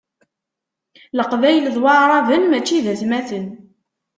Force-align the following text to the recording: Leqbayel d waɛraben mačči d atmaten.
Leqbayel 1.17 1.65
d 1.75 1.77
waɛraben 1.81 2.43
mačči 2.47 2.77
d 2.85 2.87
atmaten. 2.93 3.45